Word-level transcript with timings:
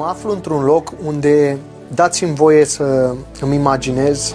Mă 0.00 0.06
aflu 0.06 0.32
într-un 0.32 0.64
loc 0.64 0.92
unde 1.04 1.58
dați-mi 1.94 2.34
voie 2.34 2.64
să 2.64 3.14
îmi 3.40 3.54
imaginez 3.54 4.34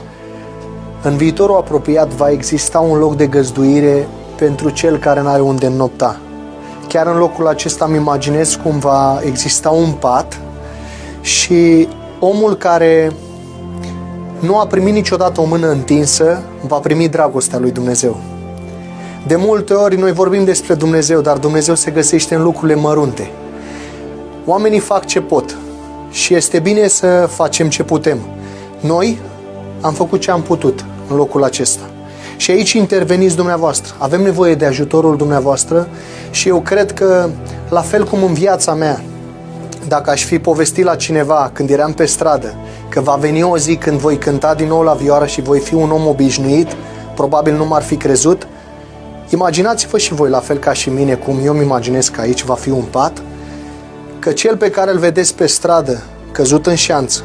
în 1.04 1.18
viitorul 1.18 1.56
apropiat 1.56 2.08
va 2.08 2.30
exista 2.30 2.80
un 2.80 2.98
loc 2.98 3.16
de 3.16 3.28
găzduire 3.28 4.08
pentru 4.38 4.70
cel 4.70 4.98
care 4.98 5.22
n-are 5.22 5.42
unde 5.42 5.66
înnopta. 5.66 6.20
Chiar 6.88 7.08
în 7.08 7.18
locul 7.18 7.48
acesta 7.48 7.86
îmi 7.86 7.96
imaginez 7.96 8.60
cum 8.64 8.80
va 8.80 9.20
exista 9.24 9.70
un 9.70 9.92
pat 9.92 10.40
și 11.22 11.88
omul 12.20 12.56
care 12.56 13.12
nu 14.40 14.60
a 14.60 14.68
primit 14.68 14.94
niciodată 14.94 15.42
o 15.42 15.46
mână 15.46 15.68
întinsă 15.70 16.42
va 16.68 16.78
primi 16.78 17.10
dragostea 17.10 17.60
lui 17.60 17.72
Dumnezeu. 17.72 18.18
De 19.28 19.36
multe 19.36 19.74
ori 19.74 19.98
noi 19.98 20.12
vorbim 20.12 20.44
despre 20.44 20.74
Dumnezeu, 20.74 21.22
dar 21.22 21.38
Dumnezeu 21.38 21.76
se 21.76 21.92
găsește 21.92 22.36
în 22.36 22.44
lucrurile 22.44 22.76
mărunte. 22.76 23.32
Oamenii 24.46 24.80
fac 24.80 25.06
ce 25.06 25.22
pot 25.22 25.58
și 26.10 26.34
este 26.34 26.60
bine 26.60 26.88
să 26.88 27.28
facem 27.30 27.70
ce 27.70 27.84
putem. 27.84 28.20
Noi 28.80 29.20
am 29.82 29.94
făcut 29.94 30.20
ce 30.20 30.32
am 30.32 30.42
putut 30.42 30.86
în 31.10 31.16
locul 31.16 31.44
acesta. 31.44 31.84
Și 32.38 32.52
aici 32.52 32.72
interveniți 32.74 33.36
dumneavoastră. 33.36 33.94
Avem 33.98 34.22
nevoie 34.22 34.56
de 34.56 34.66
ajutorul 34.66 35.18
dumneavoastră 35.18 35.88
și 36.32 36.48
eu 36.48 36.60
cred 36.60 36.92
că, 36.92 37.30
la 37.70 37.82
fel 37.82 38.06
cum 38.06 38.24
în 38.24 38.34
viața 38.34 38.74
mea, 38.74 39.02
dacă 39.88 40.10
aș 40.10 40.24
fi 40.24 40.40
povestit 40.40 40.84
la 40.84 40.96
cineva 40.96 41.50
când 41.54 41.70
eram 41.70 41.94
pe 41.94 42.06
stradă 42.06 42.54
că 42.90 43.02
va 43.02 43.16
veni 43.16 43.44
o 43.44 43.58
zi 43.58 43.76
când 43.76 44.00
voi 44.00 44.18
cânta 44.18 44.54
din 44.54 44.68
nou 44.68 44.82
la 44.82 44.94
vioară 44.94 45.26
și 45.26 45.42
voi 45.42 45.60
fi 45.60 45.74
un 45.74 45.92
om 45.92 46.08
obișnuit, 46.08 46.68
probabil 47.16 47.56
nu 47.56 47.66
m-ar 47.66 47.82
fi 47.82 47.96
crezut. 47.96 48.48
Imaginați-vă 49.30 49.98
și 49.98 50.14
voi, 50.14 50.30
la 50.30 50.40
fel 50.40 50.58
ca 50.58 50.74
și 50.74 50.90
mine, 50.90 51.14
cum 51.14 51.40
eu 51.44 51.54
îmi 51.54 51.64
imaginez 51.64 52.08
că 52.08 52.22
aici 52.22 52.44
va 52.44 52.54
fi 52.54 52.70
un 52.70 52.84
pat, 52.92 53.22
că 54.26 54.32
cel 54.32 54.58
pe 54.58 54.70
care 54.70 54.92
îl 54.92 54.98
vedeți 54.98 55.36
pe 55.36 55.46
stradă, 55.46 56.04
căzut 56.32 56.66
în 56.66 56.76
șanță, 56.76 57.24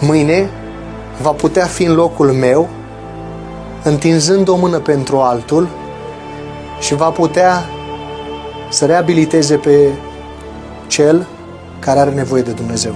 mâine 0.00 0.50
va 1.22 1.30
putea 1.30 1.64
fi 1.64 1.84
în 1.84 1.94
locul 1.94 2.32
meu, 2.32 2.68
întinzând 3.84 4.48
o 4.48 4.56
mână 4.56 4.78
pentru 4.78 5.18
altul 5.18 5.68
și 6.80 6.94
va 6.94 7.10
putea 7.10 7.64
să 8.70 8.86
reabiliteze 8.86 9.56
pe 9.56 9.88
cel 10.86 11.26
care 11.78 11.98
are 11.98 12.10
nevoie 12.10 12.42
de 12.42 12.52
Dumnezeu. 12.52 12.94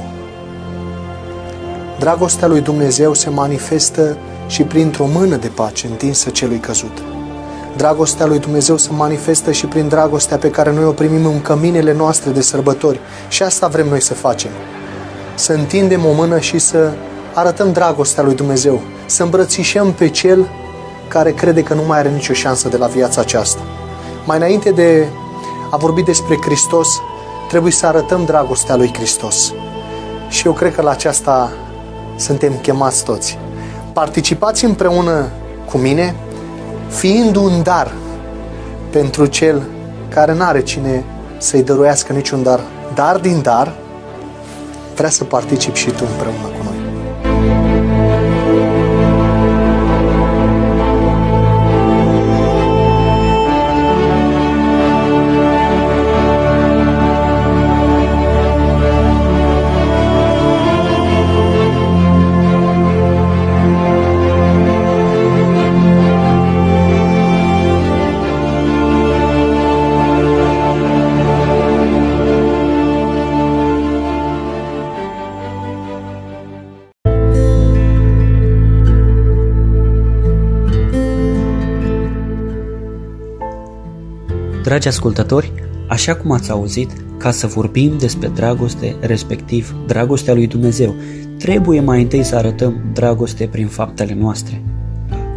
Dragostea 1.99 2.47
lui 2.47 2.61
Dumnezeu 2.61 3.15
se 3.15 3.31
manifestă 3.31 4.17
și 4.47 4.63
printr-o 4.63 5.07
mână 5.07 5.37
de 5.37 5.49
pace 5.49 5.87
întinsă 5.87 6.31
celui 6.31 6.59
căzut. 6.59 7.14
Dragostea 7.77 8.27
lui 8.27 8.39
Dumnezeu 8.39 8.77
se 8.77 8.89
manifestă 8.93 9.53
și 9.53 9.67
prin 9.67 9.89
dragostea 9.89 10.37
pe 10.37 10.51
care 10.51 10.73
noi 10.73 10.85
o 10.85 10.91
primim 10.91 11.27
în 11.27 11.43
căminele 11.43 11.93
noastre 11.93 12.31
de 12.31 12.41
sărbători. 12.41 13.01
Și 13.29 13.43
asta 13.43 13.67
vrem 13.67 13.89
noi 13.89 14.03
să 14.03 14.15
facem. 14.15 14.51
Să 15.35 15.53
întindem 15.53 16.05
o 16.05 16.13
mână 16.13 16.39
și 16.39 16.59
să 16.59 16.93
arătăm 17.35 17.73
dragostea 17.73 18.23
lui 18.23 18.35
Dumnezeu. 18.35 18.81
Să 19.07 19.23
îmbrățișăm 19.23 19.93
pe 19.93 20.09
Cel 20.09 20.49
care 21.09 21.33
crede 21.33 21.63
că 21.63 21.75
nu 21.75 21.83
mai 21.87 21.99
are 21.99 22.09
nicio 22.09 22.33
șansă 22.33 22.69
de 22.69 22.77
la 22.77 22.87
viața 22.87 23.21
aceasta. 23.21 23.61
Mai 24.25 24.37
înainte 24.37 24.71
de 24.71 25.09
a 25.71 25.77
vorbi 25.77 26.03
despre 26.03 26.39
Hristos, 26.41 26.89
trebuie 27.49 27.73
să 27.73 27.87
arătăm 27.87 28.25
dragostea 28.25 28.77
lui 28.77 28.93
Hristos. 28.95 29.53
Și 30.29 30.47
eu 30.47 30.53
cred 30.53 30.75
că 30.75 30.83
la 30.83 30.91
aceasta 30.91 31.53
suntem 32.17 32.53
chemați 32.63 33.05
toți. 33.05 33.39
Participați 33.93 34.65
împreună 34.65 35.29
cu 35.71 35.79
mine, 35.79 36.15
fiind 36.95 37.37
un 37.37 37.63
dar 37.63 37.93
pentru 38.91 39.27
cel 39.27 39.63
care 40.09 40.35
nu 40.35 40.43
are 40.43 40.63
cine 40.63 41.05
să-i 41.39 41.63
dăruiască 41.63 42.13
niciun 42.13 42.43
dar. 42.43 42.61
Dar 42.95 43.19
din 43.19 43.43
dar, 43.43 43.73
vrea 44.95 45.11
să 45.11 45.25
particip 45.25 45.75
și 45.75 45.91
tu 45.91 46.05
împreună 46.11 46.47
cu 46.59 46.63
noi. 46.65 46.74
Dragi 84.65 84.89
ascultători, 84.89 85.53
așa 85.89 86.15
cum 86.17 86.31
ați 86.31 86.51
auzit, 86.51 86.91
ca 87.19 87.31
să 87.31 87.47
vorbim 87.47 87.99
despre 87.99 88.29
dragoste, 88.29 88.97
respectiv 89.01 89.75
dragostea 89.87 90.35
lui 90.35 90.47
Dumnezeu, 90.47 90.95
trebuie 91.39 91.81
mai 91.81 92.03
întâi 92.03 92.23
să 92.23 92.37
arătăm 92.37 92.85
dragoste 92.93 93.47
prin 93.47 93.67
faptele 93.67 94.15
noastre. 94.15 94.63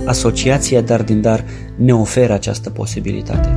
Asociația 0.06 0.82
Dar 0.82 1.04
din 1.04 1.22
Dar 1.22 1.44
ne 1.76 1.94
oferă 1.94 2.34
această 2.34 2.70
posibilitate. 2.70 3.56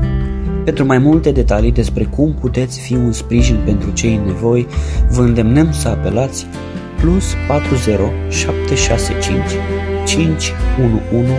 Pentru 0.65 0.87
mai 0.87 0.99
multe 0.99 1.31
detalii 1.31 1.73
despre 1.73 2.05
cum 2.05 2.35
puteți 2.41 2.81
fi 2.81 2.95
un 2.95 3.13
sprijin 3.13 3.63
pentru 3.65 3.91
cei 3.91 4.15
în 4.15 4.25
nevoi, 4.25 4.67
vă 5.11 5.23
îndemnăm 5.23 5.73
să 5.73 5.89
apelați 5.89 6.47
plus 7.01 7.25
40 7.49 7.99
765 8.29 9.41
511 10.05 11.39